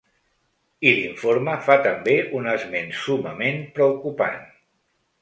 I 0.91 0.93
l’informe 0.99 1.53
fa 1.69 1.77
també 1.89 2.17
un 2.41 2.51
esment 2.57 2.93
summament 3.05 3.65
preocupant. 3.79 4.47